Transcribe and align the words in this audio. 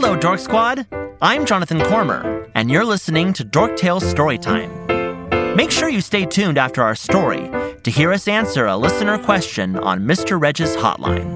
Hello, 0.00 0.14
Dork 0.14 0.38
Squad. 0.38 0.86
I'm 1.20 1.44
Jonathan 1.44 1.80
Cormer, 1.80 2.48
and 2.54 2.70
you're 2.70 2.84
listening 2.84 3.32
to 3.32 3.42
Dork 3.42 3.74
Tales 3.76 4.04
Storytime. 4.04 5.56
Make 5.56 5.72
sure 5.72 5.88
you 5.88 6.00
stay 6.00 6.24
tuned 6.24 6.56
after 6.56 6.84
our 6.84 6.94
story 6.94 7.50
to 7.82 7.90
hear 7.90 8.12
us 8.12 8.28
answer 8.28 8.66
a 8.66 8.76
listener 8.76 9.18
question 9.18 9.76
on 9.76 10.02
Mr. 10.02 10.40
Reg's 10.40 10.76
hotline. 10.76 11.26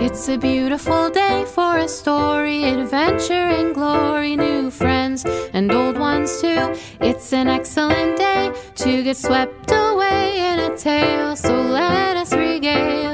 It's 0.00 0.28
a 0.28 0.38
beautiful 0.38 1.10
day 1.10 1.44
for 1.44 1.78
a 1.78 1.88
story, 1.88 2.62
adventure 2.62 3.48
and 3.58 3.74
glory, 3.74 4.36
new 4.36 4.70
friends 4.70 5.24
and 5.52 5.72
old 5.72 5.98
ones 5.98 6.40
too. 6.40 6.72
It's 7.00 7.32
an 7.32 7.48
excellent 7.48 8.16
day 8.16 8.52
to 8.76 9.02
get 9.02 9.16
swept 9.16 9.72
away 9.72 10.52
in 10.52 10.60
a 10.60 10.76
tale, 10.76 11.34
so 11.34 11.52
let 11.52 12.16
us 12.16 12.32
regale 12.32 13.09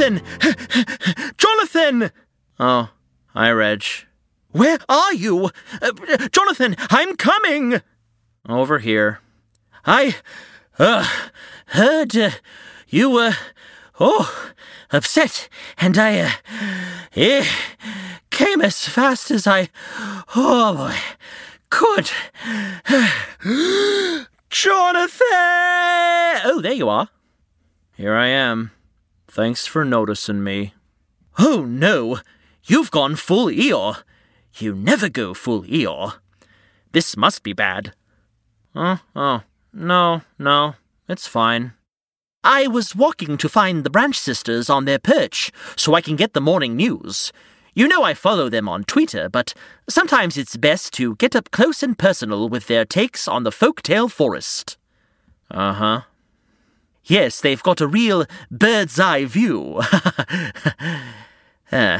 Jonathan! 0.00 0.22
Jonathan! 1.36 2.10
Oh, 2.58 2.88
hi, 3.34 3.50
Reg. 3.50 3.84
Where 4.50 4.78
are 4.88 5.12
you? 5.12 5.50
Uh, 5.82 5.92
Jonathan, 6.32 6.74
I'm 6.88 7.16
coming! 7.16 7.82
Over 8.48 8.78
here. 8.78 9.20
I 9.84 10.16
uh, 10.78 11.06
heard 11.66 12.16
uh, 12.16 12.30
you 12.88 13.10
were, 13.10 13.34
oh, 14.00 14.50
upset, 14.90 15.50
and 15.76 15.98
I 15.98 16.20
uh, 16.20 16.30
eh, 17.14 17.44
came 18.30 18.62
as 18.62 18.88
fast 18.88 19.30
as 19.30 19.46
I, 19.46 19.68
oh 20.34 20.76
boy, 20.76 20.96
could. 21.68 22.10
Jonathan! 24.48 25.20
Oh, 26.46 26.60
there 26.62 26.72
you 26.72 26.88
are. 26.88 27.10
Here 27.98 28.14
I 28.14 28.28
am. 28.28 28.70
Thanks 29.32 29.64
for 29.64 29.84
noticing 29.84 30.42
me. 30.42 30.74
Oh 31.38 31.64
no, 31.64 32.18
you've 32.64 32.90
gone 32.90 33.14
full 33.14 33.46
Eeyore. 33.46 34.02
You 34.58 34.74
never 34.74 35.08
go 35.08 35.34
full 35.34 35.62
Eeyore. 35.62 36.14
This 36.90 37.16
must 37.16 37.44
be 37.44 37.52
bad. 37.52 37.94
Oh, 38.74 38.98
oh, 39.14 39.44
no, 39.72 40.22
no, 40.36 40.74
it's 41.08 41.28
fine. 41.28 41.74
I 42.42 42.66
was 42.66 42.96
walking 42.96 43.36
to 43.36 43.48
find 43.48 43.84
the 43.84 43.90
Branch 43.90 44.18
Sisters 44.18 44.68
on 44.68 44.84
their 44.84 44.98
perch 44.98 45.52
so 45.76 45.94
I 45.94 46.00
can 46.00 46.16
get 46.16 46.34
the 46.34 46.40
morning 46.40 46.74
news. 46.74 47.32
You 47.72 47.86
know 47.86 48.02
I 48.02 48.14
follow 48.14 48.48
them 48.48 48.68
on 48.68 48.82
Twitter, 48.82 49.28
but 49.28 49.54
sometimes 49.88 50.36
it's 50.36 50.56
best 50.56 50.92
to 50.94 51.14
get 51.14 51.36
up 51.36 51.52
close 51.52 51.84
and 51.84 51.96
personal 51.96 52.48
with 52.48 52.66
their 52.66 52.84
takes 52.84 53.28
on 53.28 53.44
the 53.44 53.50
folktale 53.50 54.10
forest. 54.10 54.76
Uh 55.48 55.72
huh. 55.72 56.00
Yes, 57.10 57.40
they've 57.40 57.60
got 57.60 57.80
a 57.80 57.88
real 57.88 58.24
bird's 58.52 59.00
eye 59.00 59.24
view. 59.24 59.78
uh. 61.72 61.98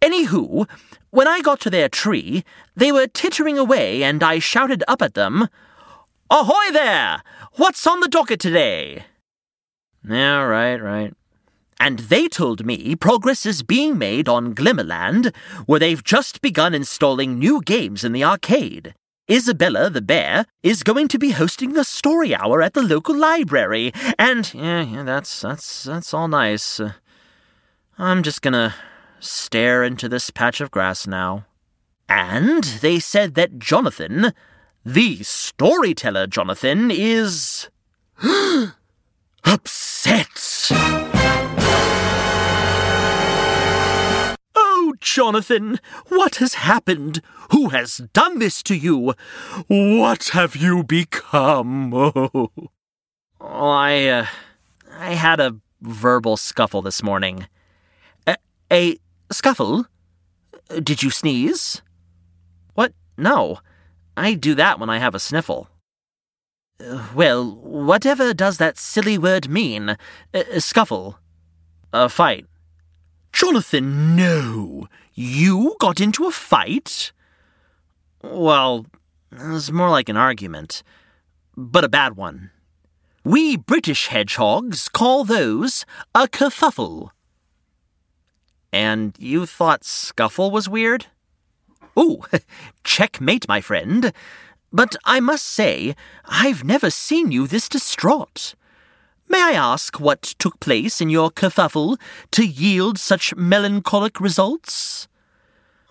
Anywho, 0.00 0.68
when 1.10 1.26
I 1.26 1.40
got 1.40 1.58
to 1.62 1.70
their 1.70 1.88
tree, 1.88 2.44
they 2.76 2.92
were 2.92 3.08
tittering 3.08 3.58
away, 3.58 4.04
and 4.04 4.22
I 4.22 4.38
shouted 4.38 4.84
up 4.86 5.02
at 5.02 5.14
them, 5.14 5.48
Ahoy 6.30 6.70
there! 6.72 7.24
What's 7.54 7.84
on 7.88 7.98
the 7.98 8.06
docket 8.06 8.38
today? 8.38 9.04
Yeah, 10.08 10.42
right, 10.42 10.80
right. 10.80 11.12
And 11.80 11.98
they 11.98 12.28
told 12.28 12.64
me 12.64 12.94
progress 12.94 13.44
is 13.44 13.64
being 13.64 13.98
made 13.98 14.28
on 14.28 14.54
Glimmerland, 14.54 15.34
where 15.66 15.80
they've 15.80 16.04
just 16.04 16.40
begun 16.40 16.72
installing 16.72 17.36
new 17.36 17.60
games 17.62 18.04
in 18.04 18.12
the 18.12 18.22
arcade. 18.22 18.94
Isabella 19.30 19.90
the 19.90 20.00
bear 20.00 20.46
is 20.62 20.82
going 20.82 21.08
to 21.08 21.18
be 21.18 21.30
hosting 21.30 21.74
the 21.74 21.84
story 21.84 22.34
hour 22.34 22.62
at 22.62 22.72
the 22.74 22.82
local 22.82 23.14
library, 23.14 23.92
and 24.18 24.52
yeah, 24.54 24.82
yeah 24.82 25.02
that's 25.02 25.40
that's 25.40 25.84
that's 25.84 26.14
all 26.14 26.28
nice. 26.28 26.80
I'm 27.98 28.22
just 28.22 28.42
gonna 28.42 28.74
stare 29.20 29.84
into 29.84 30.08
this 30.08 30.30
patch 30.30 30.60
of 30.60 30.70
grass 30.70 31.06
now. 31.06 31.44
And 32.08 32.64
they 32.64 32.98
said 32.98 33.34
that 33.34 33.58
Jonathan, 33.58 34.32
the 34.84 35.22
storyteller 35.22 36.26
Jonathan, 36.26 36.90
is 36.90 37.68
upset. 39.44 41.17
Jonathan, 45.00 45.80
what 46.08 46.36
has 46.36 46.54
happened? 46.54 47.20
Who 47.50 47.68
has 47.70 47.98
done 48.12 48.38
this 48.38 48.62
to 48.64 48.74
you? 48.74 49.14
What 49.66 50.30
have 50.32 50.56
you 50.56 50.82
become? 50.82 51.92
Oh, 53.40 53.68
I, 53.68 54.06
uh, 54.06 54.26
I 54.98 55.14
had 55.14 55.38
a 55.38 55.54
verbal 55.80 56.36
scuffle 56.36 56.82
this 56.82 57.04
morning. 57.04 57.46
A, 58.26 58.34
a 58.70 58.98
scuffle? 59.30 59.86
Did 60.82 61.04
you 61.04 61.10
sneeze? 61.10 61.80
What? 62.74 62.94
No. 63.16 63.60
I 64.16 64.34
do 64.34 64.56
that 64.56 64.80
when 64.80 64.90
I 64.90 64.98
have 64.98 65.14
a 65.14 65.20
sniffle. 65.20 65.68
Well, 67.14 67.54
whatever 67.54 68.34
does 68.34 68.58
that 68.58 68.76
silly 68.76 69.18
word 69.18 69.48
mean? 69.48 69.96
Scuffle. 70.58 71.20
A 71.92 72.08
fight. 72.08 72.47
Jonathan, 73.40 74.16
no! 74.16 74.88
You 75.14 75.76
got 75.78 76.00
into 76.00 76.26
a 76.26 76.32
fight? 76.32 77.12
Well, 78.20 78.86
it 79.30 79.46
was 79.46 79.70
more 79.70 79.90
like 79.90 80.08
an 80.08 80.16
argument, 80.16 80.82
but 81.56 81.84
a 81.84 81.88
bad 81.88 82.16
one. 82.16 82.50
We 83.22 83.56
British 83.56 84.08
hedgehogs 84.08 84.88
call 84.88 85.22
those 85.22 85.86
a 86.16 86.26
kerfuffle. 86.26 87.10
And 88.72 89.14
you 89.20 89.46
thought 89.46 89.84
scuffle 89.84 90.50
was 90.50 90.68
weird? 90.68 91.06
Ooh, 91.96 92.24
checkmate, 92.82 93.46
my 93.46 93.60
friend. 93.60 94.12
But 94.72 94.96
I 95.04 95.20
must 95.20 95.44
say, 95.44 95.94
I've 96.24 96.64
never 96.64 96.90
seen 96.90 97.30
you 97.30 97.46
this 97.46 97.68
distraught. 97.68 98.56
May 99.30 99.42
I 99.42 99.52
ask 99.52 100.00
what 100.00 100.22
took 100.22 100.58
place 100.58 101.00
in 101.00 101.10
your 101.10 101.30
kerfuffle 101.30 101.98
to 102.30 102.46
yield 102.46 102.98
such 102.98 103.34
melancholic 103.36 104.20
results? 104.20 105.06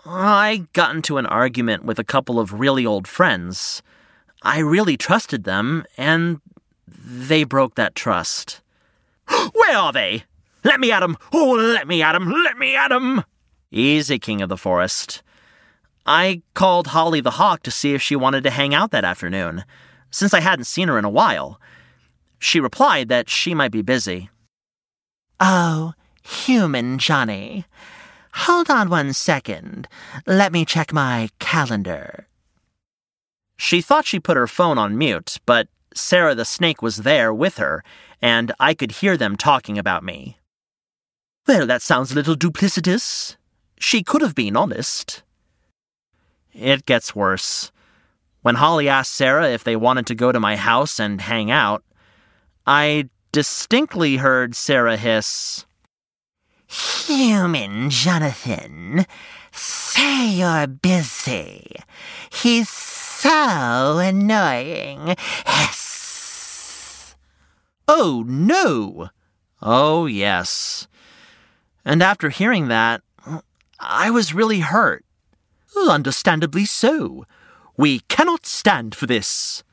I 0.04 0.66
got 0.72 0.94
into 0.94 1.18
an 1.18 1.26
argument 1.26 1.84
with 1.84 1.98
a 1.98 2.04
couple 2.04 2.40
of 2.40 2.58
really 2.58 2.84
old 2.84 3.06
friends. 3.06 3.82
I 4.42 4.58
really 4.58 4.96
trusted 4.96 5.44
them, 5.44 5.84
and 5.96 6.40
they 6.86 7.44
broke 7.44 7.76
that 7.76 7.94
trust. 7.94 8.60
Where 9.52 9.76
are 9.76 9.92
they? 9.92 10.24
Let 10.64 10.80
me 10.80 10.90
at 10.90 11.02
'em! 11.02 11.16
Oh, 11.32 11.52
let 11.52 11.86
me 11.86 12.02
at 12.02 12.14
'em! 12.16 12.30
Let 12.30 12.58
me 12.58 12.74
at 12.74 12.90
'em! 12.90 13.22
Easy, 13.70 14.18
King 14.18 14.42
of 14.42 14.48
the 14.48 14.56
Forest. 14.56 15.22
I 16.06 16.42
called 16.54 16.88
Holly 16.88 17.20
the 17.20 17.32
Hawk 17.32 17.62
to 17.64 17.70
see 17.70 17.94
if 17.94 18.02
she 18.02 18.16
wanted 18.16 18.42
to 18.44 18.50
hang 18.50 18.74
out 18.74 18.90
that 18.90 19.04
afternoon, 19.04 19.64
since 20.10 20.34
I 20.34 20.40
hadn't 20.40 20.64
seen 20.64 20.88
her 20.88 20.98
in 20.98 21.04
a 21.04 21.10
while. 21.10 21.60
She 22.38 22.60
replied 22.60 23.08
that 23.08 23.28
she 23.28 23.54
might 23.54 23.72
be 23.72 23.82
busy. 23.82 24.30
Oh, 25.40 25.94
human 26.22 26.98
Johnny. 26.98 27.64
Hold 28.34 28.70
on 28.70 28.88
one 28.88 29.12
second. 29.12 29.88
Let 30.26 30.52
me 30.52 30.64
check 30.64 30.92
my 30.92 31.30
calendar. 31.38 32.26
She 33.56 33.80
thought 33.80 34.06
she 34.06 34.20
put 34.20 34.36
her 34.36 34.46
phone 34.46 34.78
on 34.78 34.96
mute, 34.96 35.38
but 35.44 35.68
Sarah 35.94 36.34
the 36.34 36.44
snake 36.44 36.80
was 36.80 36.98
there 36.98 37.34
with 37.34 37.56
her, 37.56 37.82
and 38.22 38.52
I 38.60 38.74
could 38.74 38.92
hear 38.92 39.16
them 39.16 39.36
talking 39.36 39.78
about 39.78 40.04
me. 40.04 40.38
Well, 41.46 41.66
that 41.66 41.82
sounds 41.82 42.12
a 42.12 42.14
little 42.14 42.36
duplicitous. 42.36 43.36
She 43.80 44.02
could 44.02 44.22
have 44.22 44.34
been 44.34 44.56
honest. 44.56 45.22
It 46.52 46.86
gets 46.86 47.16
worse. 47.16 47.72
When 48.42 48.56
Holly 48.56 48.88
asked 48.88 49.12
Sarah 49.12 49.48
if 49.48 49.64
they 49.64 49.76
wanted 49.76 50.06
to 50.06 50.14
go 50.14 50.30
to 50.30 50.40
my 50.40 50.56
house 50.56 51.00
and 51.00 51.20
hang 51.20 51.50
out, 51.50 51.82
I 52.70 53.08
distinctly 53.32 54.18
heard 54.18 54.54
Sarah 54.54 54.98
hiss, 54.98 55.64
Human 56.66 57.88
Jonathan, 57.88 59.06
say 59.50 60.28
you're 60.32 60.66
busy. 60.66 61.76
He's 62.30 62.68
so 62.68 63.96
annoying. 63.96 65.16
Hiss. 65.46 67.16
Oh, 67.88 68.22
no! 68.26 69.08
Oh, 69.62 70.04
yes. 70.04 70.88
And 71.86 72.02
after 72.02 72.28
hearing 72.28 72.68
that, 72.68 73.00
I 73.80 74.10
was 74.10 74.34
really 74.34 74.60
hurt. 74.60 75.06
Understandably 75.88 76.66
so. 76.66 77.24
We 77.78 78.00
cannot 78.10 78.44
stand 78.44 78.94
for 78.94 79.06
this. 79.06 79.64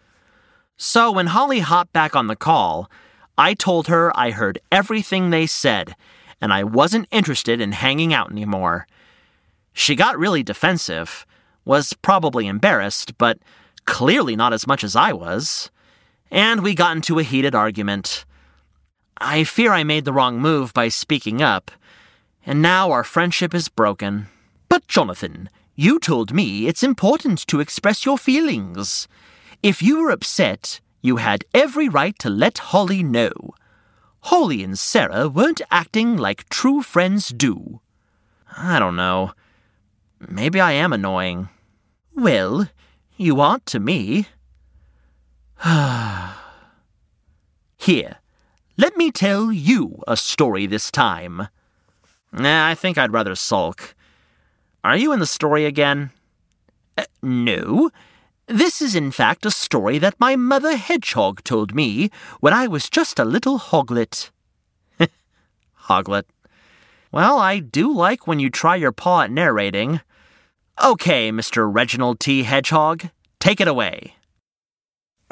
So 0.77 1.11
when 1.11 1.27
Holly 1.27 1.59
hopped 1.59 1.93
back 1.93 2.15
on 2.15 2.27
the 2.27 2.35
call, 2.35 2.89
I 3.37 3.53
told 3.53 3.87
her 3.87 4.11
I 4.17 4.31
heard 4.31 4.59
everything 4.71 5.29
they 5.29 5.45
said, 5.47 5.95
and 6.41 6.51
I 6.53 6.63
wasn't 6.63 7.07
interested 7.11 7.61
in 7.61 7.71
hanging 7.71 8.13
out 8.13 8.31
anymore. 8.31 8.87
She 9.73 9.95
got 9.95 10.17
really 10.19 10.43
defensive, 10.43 11.25
was 11.65 11.93
probably 11.93 12.47
embarrassed, 12.47 13.17
but 13.17 13.39
clearly 13.85 14.35
not 14.35 14.53
as 14.53 14.67
much 14.67 14.83
as 14.83 14.95
I 14.95 15.13
was. 15.13 15.69
and 16.31 16.61
we 16.63 16.75
got 16.75 16.95
into 16.95 17.19
a 17.19 17.23
heated 17.23 17.55
argument. 17.55 18.25
I 19.17 19.43
fear 19.43 19.71
I 19.71 19.83
made 19.83 20.05
the 20.05 20.13
wrong 20.13 20.39
move 20.39 20.73
by 20.73 20.89
speaking 20.89 21.41
up, 21.41 21.71
and 22.45 22.61
now 22.61 22.91
our 22.91 23.03
friendship 23.03 23.53
is 23.53 23.69
broken. 23.69 24.27
But, 24.67 24.87
Jonathan, 24.87 25.49
you 25.75 25.99
told 25.99 26.33
me 26.33 26.67
it's 26.67 26.83
important 26.83 27.47
to 27.47 27.59
express 27.59 28.05
your 28.05 28.17
feelings. 28.17 29.07
If 29.63 29.81
you 29.81 30.01
were 30.01 30.11
upset, 30.11 30.79
you 31.01 31.17
had 31.17 31.45
every 31.53 31.89
right 31.89 32.17
to 32.19 32.29
let 32.29 32.57
Holly 32.57 33.03
know. 33.03 33.31
Holly 34.21 34.63
and 34.63 34.77
Sarah 34.77 35.27
weren't 35.27 35.61
acting 35.69 36.17
like 36.17 36.49
true 36.49 36.81
friends 36.81 37.29
do. 37.29 37.79
I 38.57 38.79
don't 38.79 38.95
know. 38.95 39.33
Maybe 40.19 40.59
I 40.59 40.71
am 40.71 40.93
annoying. 40.93 41.49
Well, 42.15 42.69
you 43.17 43.39
aren't 43.39 43.65
to 43.67 43.79
me. 43.79 44.27
Here, 47.77 48.17
let 48.77 48.97
me 48.97 49.11
tell 49.11 49.51
you 49.51 50.01
a 50.07 50.17
story 50.17 50.65
this 50.65 50.89
time. 50.89 51.47
Nah, 52.31 52.67
I 52.67 52.75
think 52.75 52.97
I'd 52.97 53.13
rather 53.13 53.35
sulk. 53.35 53.95
Are 54.83 54.97
you 54.97 55.11
in 55.11 55.19
the 55.19 55.25
story 55.25 55.65
again? 55.65 56.11
Uh, 56.97 57.05
no. 57.21 57.91
This 58.47 58.79
is 58.79 58.93
in 58.93 59.09
fact 59.11 59.45
a 59.45 59.51
story 59.51 59.97
that 59.97 60.19
my 60.19 60.35
mother 60.35 60.77
hedgehog 60.77 61.43
told 61.43 61.73
me 61.73 62.11
when 62.41 62.53
I 62.53 62.67
was 62.67 62.91
just 62.91 63.17
a 63.17 63.25
little 63.25 63.57
hoglet. 63.57 64.29
hoglet. 65.73 66.27
Well, 67.11 67.39
I 67.39 67.57
do 67.57 67.91
like 67.91 68.27
when 68.27 68.39
you 68.39 68.51
try 68.51 68.75
your 68.75 68.91
paw 68.91 69.21
at 69.21 69.31
narrating. 69.31 70.01
Okay, 70.83 71.31
Mr. 71.31 71.67
Reginald 71.73 72.19
T. 72.19 72.43
Hedgehog, 72.43 73.09
take 73.39 73.59
it 73.59 73.67
away. 73.67 74.13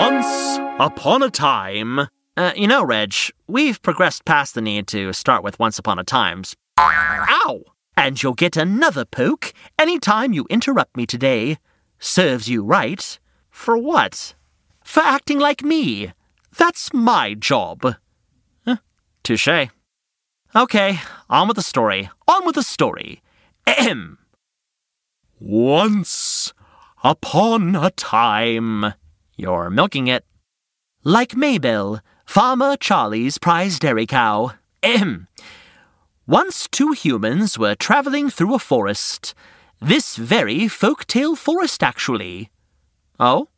Once 0.00 0.58
upon 0.78 1.22
a 1.22 1.30
time. 1.30 2.00
Uh, 2.36 2.52
you 2.54 2.66
know, 2.66 2.84
Reg, 2.84 3.14
we've 3.46 3.80
progressed 3.80 4.26
past 4.26 4.54
the 4.54 4.60
need 4.60 4.86
to 4.88 5.12
start 5.12 5.42
with 5.42 5.58
once 5.58 5.78
upon 5.78 5.98
a 5.98 6.04
times. 6.04 6.54
Ow! 6.78 7.62
And 8.00 8.22
you'll 8.22 8.32
get 8.32 8.56
another 8.56 9.04
poke 9.04 9.52
any 9.78 9.98
time 9.98 10.32
you 10.32 10.46
interrupt 10.48 10.96
me 10.96 11.04
today. 11.04 11.58
Serves 11.98 12.48
you 12.48 12.64
right. 12.64 13.18
For 13.50 13.76
what? 13.76 14.34
For 14.82 15.00
acting 15.00 15.38
like 15.38 15.62
me. 15.62 16.14
That's 16.56 16.94
my 16.94 17.34
job. 17.34 17.96
Huh, 18.64 18.76
touche. 19.22 19.68
Okay, 20.56 20.98
on 21.28 21.46
with 21.46 21.56
the 21.56 21.62
story. 21.62 22.08
On 22.26 22.46
with 22.46 22.54
the 22.54 22.62
story. 22.62 23.20
Ahem. 23.66 24.16
Once 25.38 26.54
upon 27.04 27.76
a 27.76 27.90
time. 27.90 28.94
You're 29.36 29.68
milking 29.68 30.06
it. 30.06 30.24
Like 31.04 31.36
Maybelle, 31.36 32.00
Farmer 32.24 32.78
Charlie's 32.78 33.36
prize 33.36 33.78
dairy 33.78 34.06
cow. 34.06 34.52
Ahem. 34.82 35.28
Once 36.30 36.68
two 36.68 36.92
humans 36.92 37.58
were 37.58 37.74
traveling 37.74 38.30
through 38.30 38.54
a 38.54 38.58
forest. 38.60 39.34
This 39.80 40.14
very 40.14 40.68
folk-tale 40.68 41.34
forest, 41.34 41.82
actually. 41.82 42.50
Oh? 43.18 43.48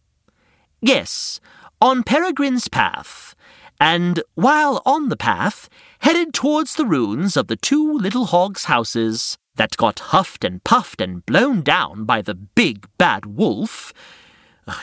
Yes, 0.81 1.39
on 1.83 2.03
Peregrine's 2.03 2.69
path. 2.69 3.35
And 3.79 4.23
while 4.37 4.81
on 4.87 5.11
the 5.11 5.19
path, 5.19 5.69
headed 5.99 6.33
towards 6.33 6.77
the 6.77 6.87
ruins 6.87 7.37
of 7.37 7.49
the 7.49 7.57
two 7.57 7.93
little 7.93 8.25
hogs' 8.25 8.65
houses 8.65 9.37
that 9.57 9.77
got 9.77 9.99
huffed 9.99 10.43
and 10.43 10.65
puffed 10.65 11.03
and 11.03 11.27
blown 11.27 11.61
down 11.61 12.07
by 12.07 12.23
the 12.23 12.35
big 12.35 12.89
bad 12.97 13.27
wolf, 13.27 13.93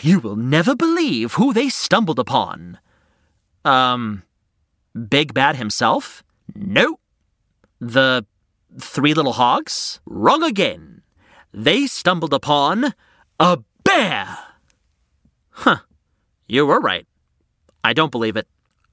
you 0.03 0.19
will 0.19 0.35
never 0.35 0.75
believe 0.75 1.33
who 1.33 1.53
they 1.53 1.69
stumbled 1.69 2.19
upon. 2.19 2.77
Um, 3.65 4.21
Big 4.93 5.33
Bad 5.33 5.55
himself? 5.55 6.23
Nope. 6.53 6.99
The 7.79 8.25
three 8.79 9.13
little 9.13 9.33
hogs? 9.33 9.99
Wrong 10.05 10.43
again. 10.43 11.01
They 11.53 11.87
stumbled 11.87 12.33
upon 12.33 12.93
a 13.39 13.59
bear. 13.83 14.37
Huh. 15.49 15.77
You 16.47 16.65
were 16.65 16.79
right. 16.79 17.07
I 17.83 17.93
don't 17.93 18.11
believe 18.11 18.35
it. 18.35 18.47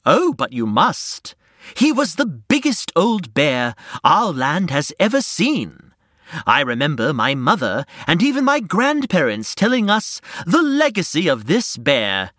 Oh, 0.05 0.33
but 0.33 0.53
you 0.53 0.67
must. 0.67 1.35
He 1.77 1.91
was 1.91 2.15
the 2.15 2.27
biggest 2.27 2.93
old 2.95 3.35
bear 3.35 3.75
our 4.05 4.33
land 4.33 4.71
has 4.71 4.93
ever 5.01 5.21
seen. 5.21 5.93
I 6.47 6.61
remember 6.61 7.13
my 7.13 7.35
mother 7.35 7.85
and 8.07 8.23
even 8.23 8.45
my 8.45 8.61
grandparents 8.61 9.55
telling 9.55 9.91
us 9.91 10.21
the 10.47 10.63
legacy 10.63 11.29
of 11.29 11.47
this 11.47 11.77
bear. 11.77 12.31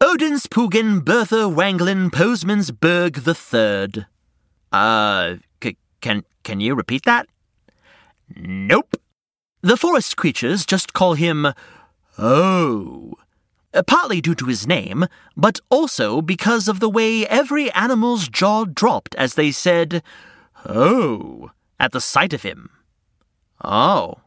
Odin's 0.00 0.46
Bertha 0.46 1.48
Wanglin 1.48 2.10
Posemansberg 2.10 3.24
the 3.24 3.34
Third. 3.34 4.06
Uh, 4.72 5.36
can 6.00 6.24
can 6.44 6.60
you 6.60 6.74
repeat 6.74 7.04
that? 7.04 7.26
Nope. 8.34 8.96
The 9.62 9.76
forest 9.76 10.16
creatures 10.16 10.66
just 10.66 10.92
call 10.92 11.14
him 11.14 11.52
Oh. 12.18 13.14
Partly 13.86 14.20
due 14.20 14.34
to 14.36 14.46
his 14.46 14.66
name, 14.66 15.06
but 15.36 15.60
also 15.68 16.22
because 16.22 16.66
of 16.66 16.80
the 16.80 16.88
way 16.88 17.26
every 17.26 17.70
animal's 17.72 18.28
jaw 18.28 18.64
dropped 18.64 19.14
as 19.16 19.34
they 19.34 19.50
said, 19.50 20.02
Oh, 20.64 21.50
at 21.78 21.92
the 21.92 22.00
sight 22.00 22.32
of 22.32 22.42
him. 22.42 22.70
Oh. 23.62 24.20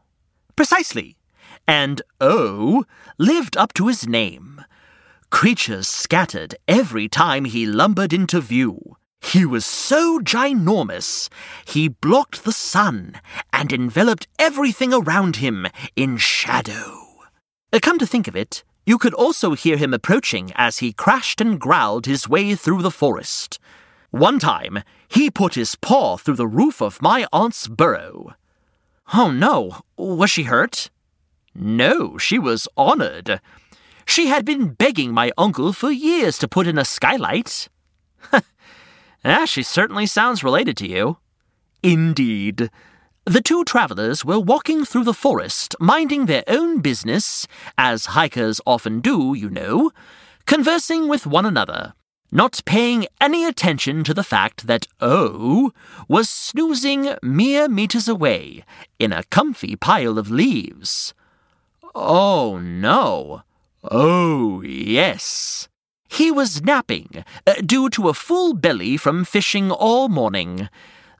Precisely. 0.54 1.16
And 1.66 2.02
O 2.20 2.84
lived 3.18 3.56
up 3.56 3.72
to 3.74 3.88
his 3.88 4.06
name. 4.06 4.64
Creatures 5.30 5.88
scattered 5.88 6.54
every 6.68 7.08
time 7.08 7.44
he 7.44 7.66
lumbered 7.66 8.12
into 8.12 8.40
view. 8.40 8.96
He 9.20 9.44
was 9.44 9.66
so 9.66 10.18
ginormous, 10.20 11.28
he 11.64 11.88
blocked 11.88 12.44
the 12.44 12.52
sun 12.52 13.20
and 13.52 13.72
enveloped 13.72 14.26
everything 14.38 14.92
around 14.92 15.36
him 15.36 15.66
in 15.94 16.16
shadow. 16.16 17.06
Uh, 17.72 17.78
come 17.80 17.98
to 17.98 18.06
think 18.06 18.26
of 18.26 18.34
it, 18.34 18.64
you 18.86 18.98
could 18.98 19.14
also 19.14 19.54
hear 19.54 19.76
him 19.76 19.94
approaching 19.94 20.52
as 20.56 20.78
he 20.78 20.92
crashed 20.92 21.40
and 21.40 21.60
growled 21.60 22.06
his 22.06 22.28
way 22.28 22.54
through 22.54 22.82
the 22.82 22.90
forest. 22.90 23.58
One 24.10 24.38
time, 24.40 24.82
he 25.06 25.30
put 25.30 25.54
his 25.54 25.76
paw 25.76 26.16
through 26.16 26.34
the 26.34 26.48
roof 26.48 26.80
of 26.80 27.02
my 27.02 27.26
aunt's 27.32 27.68
burrow. 27.68 28.34
Oh 29.14 29.30
no, 29.30 29.82
was 29.96 30.30
she 30.30 30.44
hurt? 30.44 30.90
No, 31.54 32.16
she 32.16 32.38
was 32.38 32.66
honored. 32.76 33.40
She 34.06 34.26
had 34.26 34.44
been 34.44 34.70
begging 34.70 35.12
my 35.12 35.30
uncle 35.38 35.72
for 35.72 35.92
years 35.92 36.38
to 36.38 36.48
put 36.48 36.66
in 36.66 36.78
a 36.78 36.84
skylight. 36.84 37.68
ah, 39.24 39.44
she 39.44 39.62
certainly 39.62 40.06
sounds 40.06 40.44
related 40.44 40.76
to 40.78 40.88
you. 40.88 41.18
Indeed. 41.82 42.70
The 43.26 43.42
two 43.42 43.64
travelers 43.64 44.24
were 44.24 44.40
walking 44.40 44.84
through 44.84 45.04
the 45.04 45.14
forest, 45.14 45.76
minding 45.78 46.26
their 46.26 46.44
own 46.48 46.80
business, 46.80 47.46
as 47.78 48.06
hikers 48.06 48.60
often 48.66 49.00
do, 49.00 49.34
you 49.34 49.50
know, 49.50 49.92
conversing 50.46 51.06
with 51.06 51.26
one 51.26 51.46
another, 51.46 51.94
not 52.32 52.60
paying 52.64 53.06
any 53.20 53.44
attention 53.44 54.04
to 54.04 54.14
the 54.14 54.24
fact 54.24 54.66
that 54.66 54.88
O 55.00 55.72
was 56.08 56.28
snoozing 56.28 57.14
mere 57.22 57.68
meters 57.68 58.08
away 58.08 58.64
in 58.98 59.12
a 59.12 59.24
comfy 59.24 59.76
pile 59.76 60.18
of 60.18 60.30
leaves. 60.30 61.14
Oh, 61.94 62.58
no. 62.58 63.42
Oh, 63.82 64.62
yes. 64.62 65.68
He 66.10 66.32
was 66.32 66.62
napping, 66.62 67.24
uh, 67.46 67.54
due 67.64 67.88
to 67.90 68.08
a 68.08 68.14
full 68.14 68.52
belly 68.52 68.96
from 68.96 69.24
fishing 69.24 69.70
all 69.70 70.08
morning. 70.08 70.68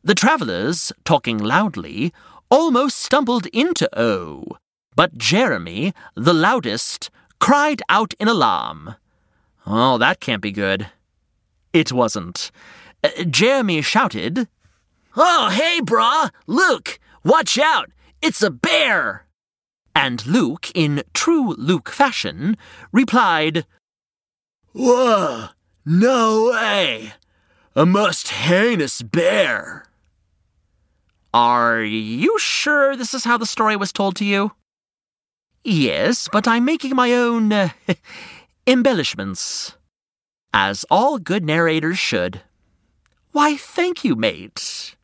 The 0.03 0.17
travelers, 0.17 0.93
talking 1.05 1.39
loudly, 1.39 2.13
almost 2.51 2.99
stumbled 2.99 3.47
into 3.53 3.89
O. 3.97 4.59
But 4.97 5.17
Jeremy, 5.17 5.95
the 6.17 6.35
loudest, 6.35 7.09
cried 7.39 7.83
out 7.89 8.15
in 8.19 8.27
alarm. 8.27 8.97
Oh, 9.65 9.97
that 9.99 10.19
can't 10.19 10.43
be 10.43 10.51
good. 10.51 10.89
It 11.73 11.93
wasn't. 11.93 12.51
Uh, 13.05 13.23
Jeremy 13.31 13.83
shouted, 13.83 14.49
Oh, 15.17 15.51
hey, 15.51 15.81
brah! 15.83 16.31
Luke! 16.49 16.99
Watch 17.25 17.59
out! 17.59 17.91
It's 18.21 18.43
a 18.43 18.51
bear! 18.51 19.27
And 19.95 20.27
Luke, 20.27 20.73
in 20.75 21.05
true 21.15 21.55
Luke 21.55 21.91
fashion, 21.91 22.57
replied, 22.93 23.67
Whoa! 24.73 25.49
No 25.85 26.51
way! 26.53 27.15
A 27.75 27.87
most 27.87 28.29
heinous 28.29 29.03
bear! 29.03 29.85
Are 31.33 31.81
you 31.81 32.39
sure 32.39 32.97
this 32.97 33.15
is 33.15 33.25
how 33.25 33.37
the 33.39 33.47
story 33.47 33.77
was 33.77 33.93
told 33.93 34.17
to 34.17 34.25
you? 34.25 34.53
Yes, 35.63 36.29
but 36.33 36.49
I'm 36.49 36.65
making 36.65 36.97
my 36.97 37.13
own 37.13 37.53
uh, 37.53 37.71
embellishments. 38.67 39.75
As 40.53 40.85
all 40.91 41.19
good 41.19 41.45
narrators 41.45 41.99
should. 41.99 42.41
Why, 43.33 43.57
thank 43.57 44.05
you, 44.05 44.17
mate. 44.17 44.97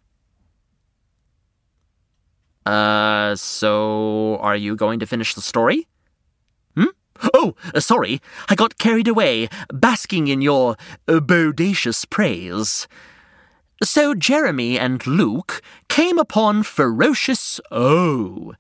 Uh, 2.64 3.36
so 3.36 4.38
are 4.40 4.56
you 4.56 4.74
going 4.74 4.98
to 4.98 5.06
finish 5.06 5.34
the 5.34 5.40
story? 5.40 5.86
Oh, 7.34 7.54
uh, 7.74 7.80
sorry, 7.80 8.20
I 8.48 8.54
got 8.54 8.78
carried 8.78 9.08
away, 9.08 9.48
basking 9.72 10.28
in 10.28 10.42
your 10.42 10.76
uh, 11.08 11.20
bodacious 11.20 12.08
praise. 12.08 12.88
So 13.82 14.14
Jeremy 14.14 14.78
and 14.78 15.06
Luke 15.06 15.60
came 15.88 16.18
upon 16.18 16.62
Ferocious 16.62 17.60
O, 17.70 18.54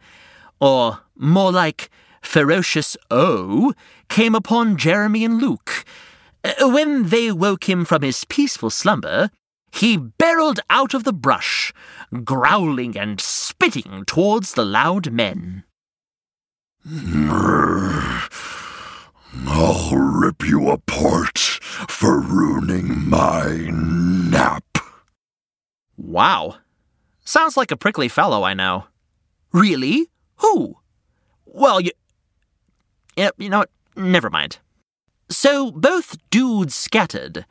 or 0.60 1.00
more 1.16 1.52
like 1.52 1.90
Ferocious 2.20 2.96
O 3.10 3.72
came 4.08 4.34
upon 4.34 4.76
Jeremy 4.76 5.24
and 5.24 5.40
Luke. 5.40 5.84
Uh, 6.44 6.68
when 6.68 7.08
they 7.08 7.32
woke 7.32 7.68
him 7.68 7.84
from 7.84 8.02
his 8.02 8.24
peaceful 8.24 8.70
slumber, 8.70 9.30
he 9.72 9.96
barreled 9.96 10.60
out 10.70 10.94
of 10.94 11.04
the 11.04 11.12
brush, 11.12 11.72
growling 12.24 12.96
and 12.96 13.20
spitting 13.20 14.04
towards 14.06 14.54
the 14.54 14.64
loud 14.64 15.12
men. 15.12 15.64
I'll 19.48 19.90
rip 19.90 20.46
you 20.46 20.68
apart 20.70 21.36
for 21.36 22.20
ruining 22.20 23.08
my 23.08 23.68
nap. 23.72 24.78
Wow. 25.96 26.58
Sounds 27.24 27.56
like 27.56 27.72
a 27.72 27.76
prickly 27.76 28.06
fellow 28.06 28.44
I 28.44 28.54
know. 28.54 28.84
Really? 29.52 30.10
Who? 30.36 30.76
Well, 31.44 31.80
you. 31.80 31.90
You 33.16 33.48
know 33.48 33.58
what? 33.58 33.70
Never 33.96 34.30
mind. 34.30 34.58
So 35.28 35.72
both 35.72 36.16
dudes 36.30 36.76
scattered. 36.76 37.46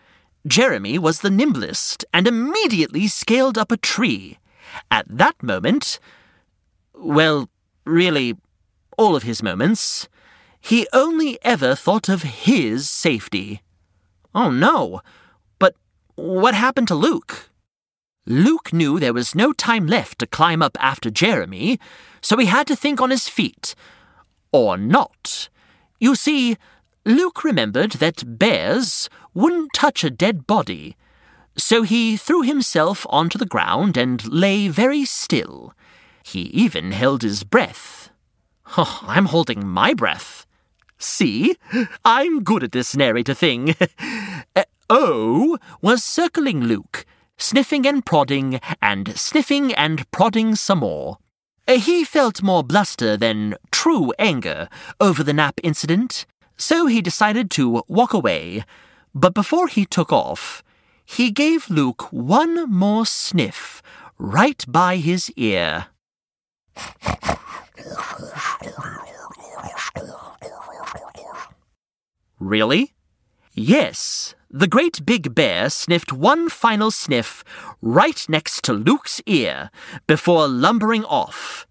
Jeremy 0.48 0.98
was 0.98 1.20
the 1.20 1.30
nimblest 1.30 2.06
and 2.14 2.26
immediately 2.26 3.08
scaled 3.08 3.58
up 3.58 3.70
a 3.70 3.78
tree. 3.78 4.38
At 4.90 5.06
that 5.10 5.44
moment, 5.44 6.00
well, 6.94 7.50
really, 7.86 8.38
all 8.98 9.16
of 9.16 9.24
his 9.24 9.44
moments, 9.44 10.08
he 10.60 10.88
only 10.94 11.38
ever 11.44 11.76
thought 11.76 12.10
of 12.10 12.24
his 12.24 12.90
safety. 12.90 13.62
Oh 14.34 14.50
no! 14.50 15.02
But 15.60 15.76
what 16.16 16.56
happened 16.56 16.88
to 16.90 16.96
Luke? 16.96 17.50
Luke 18.26 18.74
knew 18.74 19.00
there 19.00 19.14
was 19.14 19.36
no 19.36 19.54
time 19.54 19.86
left 19.86 20.20
to 20.20 20.28
climb 20.28 20.64
up 20.64 20.76
after 20.80 21.12
Jeremy, 21.12 21.80
so 22.22 22.38
he 22.38 22.48
had 22.48 22.66
to 22.68 22.76
think 22.76 23.00
on 23.00 23.12
his 23.12 23.30
feet. 23.30 23.76
Or 24.52 24.78
not. 24.78 25.50
You 26.00 26.16
see, 26.16 26.58
Luke 27.06 27.44
remembered 27.44 27.94
that 27.94 28.40
bears 28.40 29.10
wouldn't 29.36 29.74
touch 29.74 30.04
a 30.04 30.10
dead 30.10 30.48
body, 30.48 30.98
so 31.56 31.84
he 31.84 32.18
threw 32.18 32.42
himself 32.42 33.06
onto 33.10 33.38
the 33.38 33.46
ground 33.46 33.96
and 33.96 34.26
lay 34.28 34.68
very 34.68 35.06
still. 35.06 35.74
He 36.24 36.42
even 36.42 36.92
held 36.92 37.22
his 37.22 37.44
breath. 37.44 38.05
Oh, 38.78 39.02
I'm 39.08 39.26
holding 39.26 39.68
my 39.68 39.94
breath. 39.94 40.46
See? 40.98 41.56
I'm 42.04 42.44
good 42.44 42.64
at 42.64 42.72
this 42.72 42.96
narrator 42.96 43.34
thing. 43.34 43.76
uh, 44.56 44.64
o 44.90 45.58
was 45.82 46.04
circling 46.04 46.62
Luke, 46.62 47.06
sniffing 47.38 47.86
and 47.86 48.06
prodding, 48.06 48.60
and 48.82 49.18
sniffing 49.18 49.74
and 49.74 50.10
prodding 50.12 50.56
some 50.56 50.80
more. 50.80 51.18
Uh, 51.68 51.80
he 51.80 52.04
felt 52.04 52.44
more 52.44 52.64
bluster 52.64 53.18
than 53.18 53.56
true 53.72 54.14
anger 54.20 54.70
over 55.00 55.24
the 55.24 55.34
nap 55.34 55.60
incident, 55.64 56.26
so 56.58 56.86
he 56.86 57.02
decided 57.02 57.50
to 57.52 57.84
walk 57.88 58.14
away. 58.14 58.64
But 59.14 59.34
before 59.34 59.68
he 59.68 59.86
took 59.86 60.12
off, 60.12 60.64
he 61.06 61.32
gave 61.32 61.70
Luke 61.70 62.12
one 62.12 62.70
more 62.70 63.06
sniff 63.06 63.82
right 64.18 64.64
by 64.68 64.98
his 64.98 65.32
ear. 65.36 65.88
Really? 72.40 72.94
Yes, 73.54 74.36
the 74.52 74.68
great 74.68 75.06
big 75.06 75.34
bear 75.34 75.70
sniffed 75.70 76.12
one 76.12 76.50
final 76.50 76.92
sniff 76.92 77.44
right 77.82 78.26
next 78.28 78.64
to 78.66 78.74
Luke's 78.74 79.22
ear 79.26 79.70
before 80.08 80.48
lumbering 80.48 81.06
off. 81.06 81.66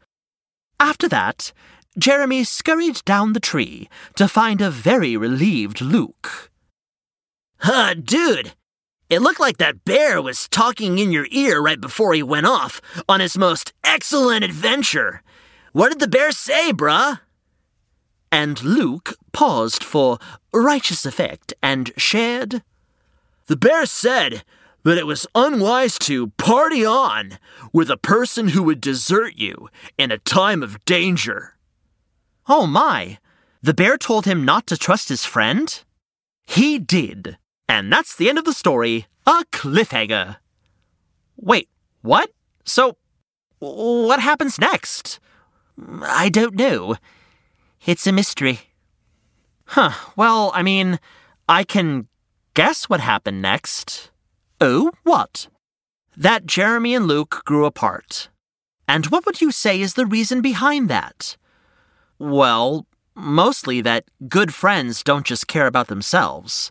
After 0.80 1.08
that, 1.08 1.52
Jeremy 1.98 2.42
scurried 2.44 3.02
down 3.04 3.34
the 3.34 3.40
tree 3.40 3.88
to 4.16 4.26
find 4.26 4.60
a 4.60 4.70
very 4.70 5.16
relieved 5.16 5.80
Luke. 5.80 6.50
Huh, 7.58 7.94
dude, 7.94 8.54
it 9.08 9.20
looked 9.20 9.40
like 9.40 9.58
that 9.58 9.84
bear 9.84 10.20
was 10.20 10.48
talking 10.48 10.98
in 10.98 11.12
your 11.12 11.26
ear 11.30 11.60
right 11.60 11.80
before 11.80 12.14
he 12.14 12.22
went 12.22 12.46
off 12.46 12.80
on 13.08 13.20
his 13.20 13.38
most 13.38 13.72
excellent 13.84 14.42
adventure. 14.44 15.22
What 15.74 15.88
did 15.88 15.98
the 15.98 16.06
bear 16.06 16.30
say, 16.30 16.72
bruh? 16.72 17.18
And 18.30 18.62
Luke 18.62 19.16
paused 19.32 19.82
for 19.82 20.20
righteous 20.52 21.04
effect 21.04 21.52
and 21.60 21.90
shared. 21.96 22.62
The 23.46 23.56
bear 23.56 23.84
said 23.84 24.44
that 24.84 24.98
it 24.98 25.06
was 25.06 25.26
unwise 25.34 25.98
to 26.06 26.28
party 26.38 26.86
on 26.86 27.38
with 27.72 27.90
a 27.90 27.96
person 27.96 28.50
who 28.50 28.62
would 28.62 28.80
desert 28.80 29.34
you 29.34 29.68
in 29.98 30.12
a 30.12 30.18
time 30.18 30.62
of 30.62 30.84
danger. 30.84 31.56
Oh 32.48 32.68
my! 32.68 33.18
The 33.60 33.74
bear 33.74 33.98
told 33.98 34.26
him 34.26 34.44
not 34.44 34.68
to 34.68 34.76
trust 34.76 35.08
his 35.08 35.24
friend? 35.24 35.82
He 36.46 36.78
did. 36.78 37.36
And 37.68 37.92
that's 37.92 38.14
the 38.14 38.28
end 38.28 38.38
of 38.38 38.44
the 38.44 38.52
story. 38.52 39.06
A 39.26 39.44
cliffhanger. 39.50 40.36
Wait, 41.36 41.68
what? 42.02 42.30
So, 42.64 42.96
what 43.58 44.20
happens 44.20 44.60
next? 44.60 45.18
I 45.78 46.28
don't 46.28 46.54
know. 46.54 46.96
It's 47.84 48.06
a 48.06 48.12
mystery. 48.12 48.60
Huh, 49.66 49.92
well, 50.16 50.52
I 50.54 50.62
mean, 50.62 50.98
I 51.48 51.64
can 51.64 52.08
guess 52.54 52.88
what 52.88 53.00
happened 53.00 53.42
next. 53.42 54.10
Oh, 54.60 54.92
what? 55.02 55.48
That 56.16 56.46
Jeremy 56.46 56.94
and 56.94 57.06
Luke 57.06 57.42
grew 57.44 57.64
apart. 57.64 58.28
And 58.86 59.06
what 59.06 59.26
would 59.26 59.40
you 59.40 59.50
say 59.50 59.80
is 59.80 59.94
the 59.94 60.06
reason 60.06 60.40
behind 60.42 60.88
that? 60.88 61.36
Well, 62.18 62.86
mostly 63.14 63.80
that 63.80 64.04
good 64.28 64.54
friends 64.54 65.02
don't 65.02 65.26
just 65.26 65.48
care 65.48 65.66
about 65.66 65.88
themselves. 65.88 66.70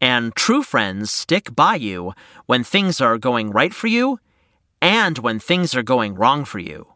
And 0.00 0.34
true 0.36 0.62
friends 0.62 1.10
stick 1.10 1.54
by 1.56 1.76
you 1.76 2.12
when 2.44 2.62
things 2.62 3.00
are 3.00 3.18
going 3.18 3.50
right 3.50 3.72
for 3.72 3.86
you 3.86 4.18
and 4.82 5.18
when 5.18 5.38
things 5.38 5.74
are 5.74 5.82
going 5.82 6.14
wrong 6.14 6.44
for 6.44 6.58
you. 6.58 6.95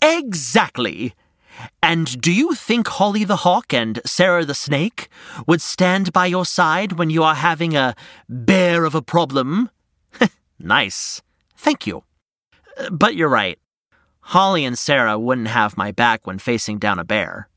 Exactly! 0.00 1.14
And 1.82 2.20
do 2.20 2.32
you 2.32 2.54
think 2.54 2.86
Holly 2.88 3.24
the 3.24 3.36
Hawk 3.36 3.72
and 3.74 4.00
Sarah 4.06 4.44
the 4.44 4.54
Snake 4.54 5.08
would 5.46 5.60
stand 5.60 6.12
by 6.12 6.26
your 6.26 6.44
side 6.44 6.92
when 6.92 7.10
you 7.10 7.22
are 7.22 7.34
having 7.34 7.76
a 7.76 7.96
bear 8.28 8.84
of 8.84 8.94
a 8.94 9.02
problem? 9.02 9.70
nice. 10.58 11.22
Thank 11.56 11.86
you. 11.86 12.04
Uh, 12.78 12.90
but 12.90 13.16
you're 13.16 13.28
right. 13.28 13.58
Holly 14.20 14.64
and 14.64 14.78
Sarah 14.78 15.18
wouldn't 15.18 15.48
have 15.48 15.76
my 15.76 15.90
back 15.90 16.26
when 16.26 16.38
facing 16.38 16.78
down 16.78 16.98
a 16.98 17.04
bear. 17.04 17.48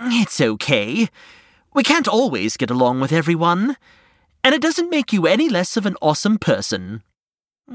It's 0.00 0.40
okay. 0.40 1.08
We 1.72 1.82
can't 1.82 2.08
always 2.08 2.56
get 2.56 2.70
along 2.70 3.00
with 3.00 3.12
everyone. 3.12 3.76
And 4.42 4.54
it 4.54 4.62
doesn't 4.62 4.90
make 4.90 5.12
you 5.12 5.26
any 5.26 5.48
less 5.48 5.76
of 5.76 5.86
an 5.86 5.96
awesome 6.02 6.38
person. 6.38 7.02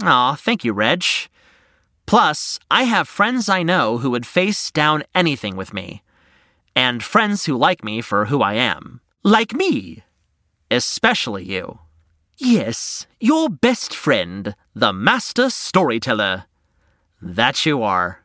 Aw, 0.01 0.35
thank 0.35 0.63
you, 0.63 0.73
Reg. 0.73 1.03
Plus, 2.05 2.59
I 2.69 2.83
have 2.83 3.07
friends 3.07 3.47
I 3.49 3.63
know 3.63 3.99
who 3.99 4.11
would 4.11 4.25
face 4.25 4.71
down 4.71 5.03
anything 5.15 5.55
with 5.55 5.73
me. 5.73 6.03
And 6.75 7.03
friends 7.03 7.45
who 7.45 7.57
like 7.57 7.83
me 7.83 8.01
for 8.01 8.25
who 8.25 8.41
I 8.41 8.53
am. 8.53 9.01
Like 9.23 9.53
me. 9.53 10.03
Especially 10.69 11.43
you. 11.43 11.79
Yes, 12.37 13.05
your 13.19 13.49
best 13.49 13.93
friend, 13.93 14.55
the 14.73 14.91
master 14.91 15.49
storyteller. 15.49 16.45
That 17.21 17.65
you 17.65 17.83
are. 17.83 18.23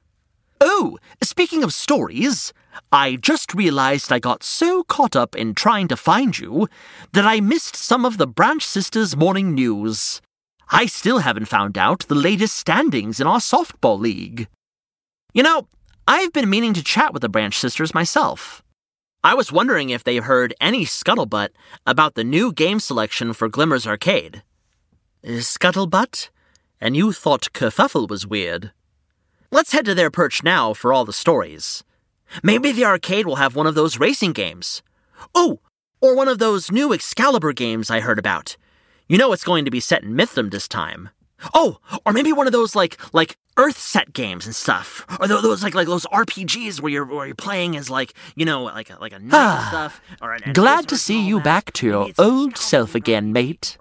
Oh, 0.61 0.97
speaking 1.23 1.63
of 1.63 1.75
stories, 1.75 2.55
I 2.91 3.17
just 3.17 3.53
realized 3.55 4.11
I 4.11 4.19
got 4.19 4.43
so 4.43 4.85
caught 4.85 5.15
up 5.15 5.37
in 5.37 5.55
trying 5.55 5.89
to 5.89 5.97
find 5.97 6.39
you 6.39 6.67
that 7.13 7.27
I 7.27 7.41
missed 7.41 7.77
some 7.77 8.05
of 8.07 8.17
the 8.17 8.27
Branch 8.27 8.65
Sisters 8.65 9.17
morning 9.17 9.55
news. 9.55 10.23
I 10.69 10.87
still 10.87 11.19
haven't 11.19 11.47
found 11.47 11.79
out 11.79 12.01
the 12.09 12.15
latest 12.15 12.57
standings 12.57 13.21
in 13.21 13.27
our 13.27 13.39
softball 13.39 13.99
league. 13.99 14.49
You 15.33 15.43
know, 15.43 15.69
I've 16.09 16.33
been 16.33 16.51
meaning 16.51 16.75
to 16.75 16.83
chat 16.83 17.13
with 17.13 17.23
the 17.23 17.29
Branch 17.29 17.57
sisters 17.57 17.95
myself. 17.95 18.63
I 19.23 19.35
was 19.35 19.53
wondering 19.53 19.91
if 19.91 20.05
they 20.05 20.17
heard 20.17 20.55
any 20.61 20.85
scuttlebutt 20.85 21.51
about 21.87 22.15
the 22.15 22.25
new 22.25 22.53
game 22.53 22.81
selection 22.81 23.33
for 23.33 23.49
Glimmer's 23.49 23.87
Arcade. 23.87 24.43
Eh, 25.25 25.39
scuttlebutt? 25.39 26.31
And 26.81 26.97
you 26.97 27.13
thought 27.13 27.53
kerfuffle 27.53 28.09
was 28.09 28.27
weird. 28.27 28.73
Let's 29.51 29.73
head 29.73 29.85
to 29.87 29.95
their 29.95 30.11
perch 30.11 30.43
now 30.43 30.75
for 30.75 30.93
all 30.93 31.05
the 31.05 31.13
stories. 31.13 31.85
Maybe 32.43 32.73
the 32.73 32.85
arcade 32.85 33.27
will 33.27 33.37
have 33.37 33.55
one 33.57 33.67
of 33.67 33.75
those 33.75 34.01
racing 34.01 34.33
games. 34.33 34.83
Oh, 35.35 35.61
or 36.01 36.15
one 36.15 36.29
of 36.29 36.39
those 36.39 36.71
new 36.71 36.93
Excalibur 36.93 37.53
games 37.53 37.91
I 37.91 38.01
heard 38.01 38.19
about. 38.19 38.57
You 39.09 39.19
know 39.19 39.33
it's 39.33 39.45
going 39.45 39.65
to 39.65 39.71
be 39.71 39.79
set 39.79 40.03
in 40.03 40.15
Mythdom 40.15 40.51
this 40.51 40.67
time. 40.67 41.11
Oh, 41.55 41.79
or 42.05 42.13
maybe 42.13 42.33
one 42.33 42.47
of 42.49 42.53
those 42.53 42.75
like 42.75 42.99
like 43.15 43.37
Earth 43.57 43.79
set 43.79 44.13
games 44.13 44.47
and 44.47 44.55
stuff, 44.55 45.07
or 45.21 45.29
tho- 45.29 45.41
those 45.41 45.63
like 45.63 45.75
like 45.75 45.87
those 45.87 46.07
RPGs 46.07 46.81
where 46.81 46.91
you're 46.91 47.05
where 47.05 47.27
you're 47.27 47.35
playing 47.37 47.77
as 47.77 47.89
like 47.89 48.15
you 48.35 48.45
know 48.45 48.65
like 48.65 48.91
a, 48.91 48.99
like 49.01 49.13
a 49.13 49.19
knight 49.21 49.59
and 49.59 49.69
stuff. 49.69 50.01
Or 50.21 50.33
an 50.33 50.53
Glad 50.55 50.89
to 50.89 50.97
see 50.97 51.25
you 51.25 51.37
that. 51.37 51.45
back 51.45 51.73
to 51.75 51.87
your 51.87 51.99
Maybe 52.01 52.11
it's 52.11 52.17
some 52.17 52.27
old 52.35 52.57
self 52.57 52.95
again, 52.97 53.33
mate. 53.33 53.77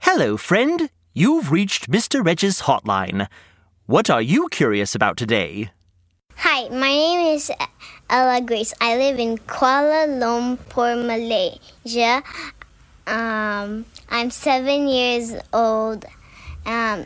Hello, 0.00 0.36
friend. 0.38 0.88
You've 1.12 1.52
reached 1.52 1.90
Mr. 1.90 2.24
Reg's 2.24 2.62
hotline. 2.62 3.28
What 3.86 4.08
are 4.08 4.22
you 4.22 4.48
curious 4.48 4.94
about 4.94 5.16
today? 5.18 5.70
Hi, 6.38 6.68
my 6.68 6.92
name 6.94 7.34
is 7.34 7.50
Ella 8.08 8.40
Grace. 8.40 8.72
I 8.80 8.96
live 8.96 9.18
in 9.18 9.38
Kuala 9.38 10.06
Lumpur, 10.06 10.94
Malaysia. 11.04 12.22
Um, 13.06 13.84
I'm 14.08 14.30
seven 14.30 14.86
years 14.88 15.34
old. 15.52 16.04
Um, 16.66 17.04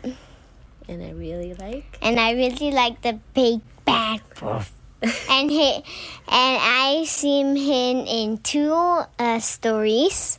And 0.87 0.99
I 1.01 1.11
really 1.15 1.53
like. 1.55 1.97
and 2.01 2.19
I 2.19 2.33
really 2.33 2.71
like 2.71 3.01
the 3.01 3.17
big 3.33 3.61
bad 3.85 4.21
wolf. 4.41 4.71
and 5.29 5.49
he, 5.49 5.81
and 6.27 6.55
I 6.61 7.03
seen 7.07 7.55
him 7.55 8.05
in 8.05 8.37
two 8.39 8.73
uh, 9.17 9.39
stories. 9.39 10.37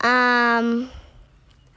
Um, 0.00 0.90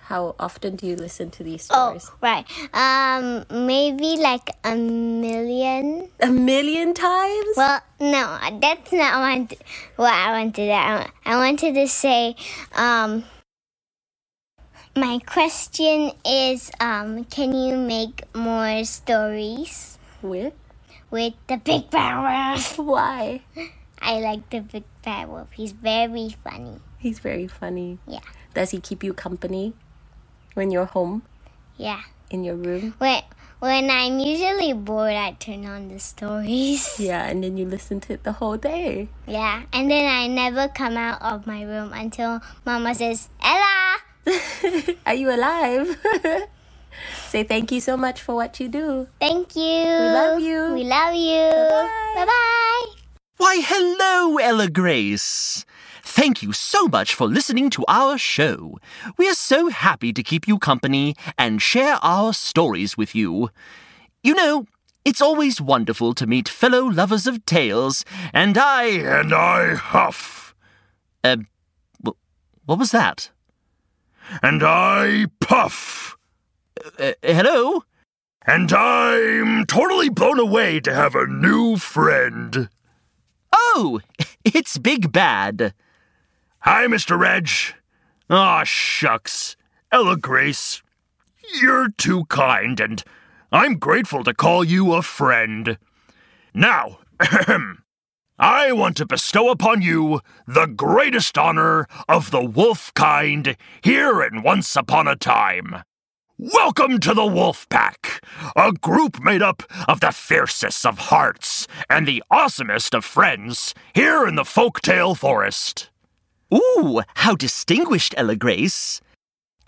How 0.07 0.35
often 0.39 0.77
do 0.77 0.87
you 0.87 0.95
listen 0.95 1.31
to 1.31 1.43
these 1.43 1.63
stories? 1.63 2.07
oh, 2.09 2.15
stories? 2.15 2.23
right. 2.23 2.45
Um, 2.71 3.43
maybe 3.67 4.15
like 4.15 4.55
a 4.63 4.73
million. 4.73 6.07
A 6.21 6.31
million 6.31 6.93
times? 6.93 7.57
Well, 7.57 7.81
no, 7.99 8.39
that's 8.61 8.93
not 8.93 9.19
what, 9.19 9.57
what 9.97 10.13
I 10.13 10.31
wanted. 10.31 10.71
I, 10.71 11.09
I 11.25 11.35
wanted 11.35 11.75
to 11.75 11.89
say, 11.89 12.37
um, 12.71 13.25
my 14.95 15.19
question 15.25 16.13
is, 16.23 16.71
um, 16.79 17.25
can 17.25 17.53
you 17.53 17.75
make 17.75 18.23
more 18.33 18.85
stories 18.85 19.99
With? 20.21 20.53
with 21.11 21.33
the 21.47 21.57
big 21.57 21.89
bad 21.89 22.55
wolf? 22.55 22.79
Why? 22.79 23.41
I 24.01 24.21
like 24.21 24.49
the 24.51 24.61
big 24.61 24.85
bad 25.03 25.27
wolf. 25.27 25.51
He's 25.51 25.73
very 25.73 26.33
funny. 26.45 26.79
He's 26.97 27.19
very 27.19 27.47
funny. 27.47 27.99
Yeah. 28.07 28.23
Does 28.53 28.71
he 28.71 28.79
keep 28.79 29.03
you 29.03 29.13
company 29.13 29.73
when 30.57 30.71
you're 30.71 30.89
home 30.89 31.23
Yeah. 31.77 32.01
in 32.31 32.43
your 32.43 32.55
room? 32.57 32.95
When 32.99 33.21
when 33.59 33.89
I'm 33.89 34.19
usually 34.19 34.73
bored, 34.73 35.13
I 35.17 35.33
turn 35.39 35.65
on 35.65 35.89
the 35.89 35.99
stories. 35.99 36.95
Yeah, 36.99 37.25
and 37.29 37.43
then 37.43 37.57
you 37.57 37.65
listen 37.65 38.01
to 38.09 38.13
it 38.13 38.23
the 38.25 38.33
whole 38.41 38.57
day. 38.57 39.09
Yeah, 39.27 39.63
and 39.73 39.89
then 39.91 40.05
I 40.09 40.27
never 40.27 40.67
come 40.69 40.97
out 40.97 41.21
of 41.21 41.47
my 41.47 41.63
room 41.63 41.93
until 41.93 42.41
Mama 42.65 42.95
says, 42.95 43.29
"Ella." 43.41 44.01
Are 45.07 45.15
you 45.15 45.31
alive? 45.31 45.97
Say 47.29 47.43
thank 47.43 47.71
you 47.71 47.81
so 47.81 47.97
much 47.97 48.21
for 48.21 48.35
what 48.35 48.59
you 48.59 48.69
do. 48.69 49.07
Thank 49.19 49.55
you. 49.55 49.85
We 49.85 50.09
love 50.09 50.39
you. 50.41 50.73
We 50.73 50.83
love 50.85 51.15
you. 51.15 51.49
Bye 52.15 52.25
bye. 52.25 52.85
Why, 53.37 53.61
hello, 53.63 54.37
Ella 54.37 54.69
Grace. 54.69 55.65
Thank 56.17 56.41
you 56.41 56.51
so 56.51 56.87
much 56.87 57.13
for 57.13 57.27
listening 57.27 57.69
to 57.69 57.85
our 57.87 58.17
show. 58.17 58.79
We 59.19 59.29
are 59.29 59.35
so 59.35 59.69
happy 59.69 60.11
to 60.13 60.23
keep 60.23 60.47
you 60.47 60.57
company 60.57 61.15
and 61.37 61.61
share 61.61 61.99
our 62.01 62.33
stories 62.33 62.97
with 62.97 63.13
you. 63.13 63.51
You 64.23 64.33
know, 64.33 64.65
it's 65.05 65.21
always 65.21 65.61
wonderful 65.61 66.15
to 66.15 66.25
meet 66.25 66.49
fellow 66.49 66.85
lovers 66.85 67.27
of 67.27 67.45
tales, 67.45 68.03
and 68.33 68.57
I. 68.57 68.85
And 68.85 69.31
I 69.31 69.75
huff. 69.75 70.55
Uh, 71.23 71.37
wh- 72.03 72.17
what 72.65 72.79
was 72.79 72.89
that? 72.89 73.29
And 74.41 74.63
I 74.63 75.27
puff. 75.39 76.17
Uh, 76.97 77.11
hello? 77.21 77.83
And 78.47 78.73
I'm 78.73 79.67
totally 79.67 80.09
blown 80.09 80.39
away 80.39 80.79
to 80.79 80.95
have 80.95 81.13
a 81.13 81.27
new 81.27 81.77
friend. 81.77 82.69
Oh, 83.53 83.99
it's 84.43 84.79
Big 84.79 85.11
Bad. 85.11 85.75
Hi, 86.69 86.85
Mr. 86.85 87.17
Reg. 87.17 87.49
Aw, 88.29 88.65
shucks. 88.65 89.55
Ella 89.89 90.17
Grace. 90.17 90.83
You're 91.61 91.87
too 91.97 92.25
kind, 92.25 92.77
and 92.81 93.01
I'm 93.53 93.79
grateful 93.79 94.25
to 94.25 94.33
call 94.33 94.65
you 94.65 94.91
a 94.91 95.01
friend. 95.01 95.77
Now, 96.53 96.99
I 98.37 98.73
want 98.73 98.97
to 98.97 99.05
bestow 99.05 99.49
upon 99.49 99.81
you 99.81 100.19
the 100.45 100.65
greatest 100.65 101.37
honor 101.37 101.87
of 102.09 102.31
the 102.31 102.43
wolf 102.43 102.93
kind 102.95 103.55
here 103.81 104.21
in 104.21 104.43
Once 104.43 104.75
Upon 104.75 105.07
a 105.07 105.15
Time. 105.15 105.83
Welcome 106.37 106.99
to 106.99 107.13
the 107.13 107.25
Wolf 107.25 107.69
Pack, 107.69 108.21
a 108.57 108.73
group 108.73 109.23
made 109.23 109.41
up 109.41 109.63
of 109.87 110.01
the 110.01 110.11
fiercest 110.11 110.85
of 110.85 110.97
hearts 110.97 111.65
and 111.89 112.05
the 112.05 112.21
awesomest 112.29 112.93
of 112.93 113.05
friends 113.05 113.73
here 113.95 114.27
in 114.27 114.35
the 114.35 114.43
Folktale 114.43 115.15
Forest. 115.15 115.91
Ooh, 116.53 117.01
how 117.15 117.35
distinguished, 117.35 118.13
Ella 118.17 118.35
Grace. 118.35 119.01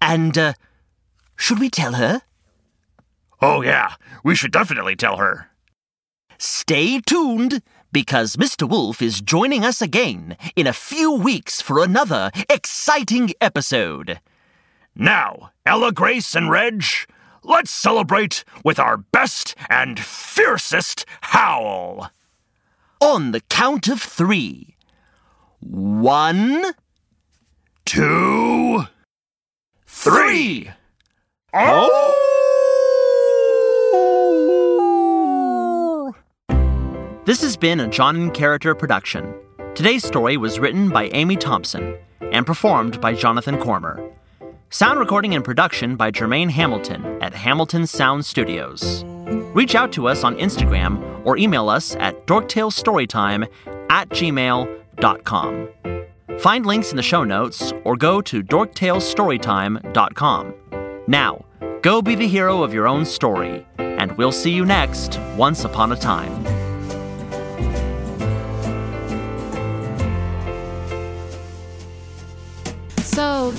And, 0.02 0.38
uh, 0.38 0.54
should 1.36 1.60
we 1.60 1.70
tell 1.70 1.94
her? 1.94 2.22
Oh, 3.42 3.62
yeah, 3.62 3.96
we 4.24 4.36
should 4.36 4.52
definitely 4.52 4.96
tell 4.96 5.18
her. 5.18 5.50
Stay 6.38 7.00
tuned, 7.02 7.62
because 7.92 8.36
Mr. 8.36 8.68
Wolf 8.68 9.02
is 9.02 9.22
joining 9.22 9.65
us 9.65 9.82
again 9.82 10.38
in 10.56 10.68
a 10.68 10.74
few 10.74 11.12
weeks 11.12 11.62
for 11.62 11.84
another 11.84 12.32
exciting 12.50 13.32
episode. 13.42 14.20
Now, 14.96 15.52
Ella 15.65 15.92
Grace 15.92 16.36
and 16.36 16.50
Reg, 16.52 16.84
let's 17.44 17.72
celebrate 17.72 18.44
with 18.63 18.80
our 18.80 18.98
best 18.98 19.56
and 19.70 20.00
fiercest 20.00 21.06
howl. 21.22 22.12
On 23.02 23.32
the 23.32 23.42
count 23.42 23.88
of 23.88 24.02
three. 24.02 24.76
One, 25.60 26.63
Two, 27.86 28.84
three. 29.88 30.69
Oh! 31.54 32.15
This 37.26 37.41
has 37.41 37.58
been 37.58 37.80
a 37.80 37.88
John 37.88 38.15
and 38.15 38.34
Character 38.34 38.74
production. 38.76 39.34
Today's 39.76 40.04
story 40.06 40.38
was 40.38 40.60
written 40.60 40.89
by 40.89 41.10
Amy 41.13 41.36
Thompson 41.36 41.95
and 42.22 42.45
performed 42.45 43.02
by 43.02 43.13
Jonathan 43.13 43.58
Cormer. 43.58 44.00
Sound 44.69 45.00
recording 45.00 45.34
and 45.34 45.43
production 45.43 45.95
by 45.95 46.12
Jermaine 46.12 46.52
Hamilton 46.52 47.04
at 47.22 47.34
Hamilton 47.34 47.88
Sound 47.88 48.24
Studios. 48.26 49.04
Reach 49.56 49.74
out 49.76 49.91
to 49.93 50.08
us 50.08 50.24
on 50.24 50.36
Instagram 50.38 51.26
or 51.26 51.38
email 51.38 51.69
us 51.69 51.95
at 51.95 52.28
dorktalestorytime 52.28 53.48
at 53.89 54.10
gmail.com 54.10 54.79
dorktales.com. 55.00 55.70
Find 56.40 56.66
links 56.66 56.92
in 56.92 56.98
the 56.98 57.04
show 57.04 57.24
notes 57.24 57.72
or 57.84 57.96
go 57.96 58.22
to 58.22 58.44
dorktalestorytime.com. 58.44 60.54
Now, 61.08 61.46
go 61.82 62.02
be 62.02 62.16
the 62.16 62.28
hero 62.28 62.64
of 62.64 62.74
your 62.74 62.88
own 62.88 63.06
story, 63.06 63.66
and 63.78 64.12
we'll 64.14 64.32
see 64.32 64.52
you 64.52 64.66
next 64.66 65.20
Once 65.36 65.66
Upon 65.66 65.92
a 65.92 65.96
Time. 65.96 66.46
So, 73.00 73.54